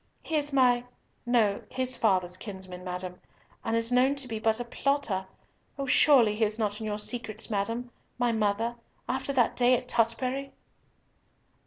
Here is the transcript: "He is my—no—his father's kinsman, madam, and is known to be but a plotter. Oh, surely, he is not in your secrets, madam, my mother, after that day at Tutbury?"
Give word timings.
"He 0.23 0.35
is 0.35 0.51
my—no—his 0.51 1.95
father's 1.95 2.35
kinsman, 2.35 2.83
madam, 2.83 3.21
and 3.63 3.75
is 3.77 3.91
known 3.91 4.15
to 4.15 4.27
be 4.27 4.39
but 4.39 4.59
a 4.59 4.65
plotter. 4.65 5.27
Oh, 5.77 5.85
surely, 5.85 6.35
he 6.35 6.43
is 6.43 6.57
not 6.57 6.79
in 6.81 6.87
your 6.87 6.97
secrets, 6.97 7.51
madam, 7.51 7.91
my 8.17 8.31
mother, 8.31 8.77
after 9.07 9.31
that 9.33 9.55
day 9.55 9.77
at 9.77 9.87
Tutbury?" 9.87 10.53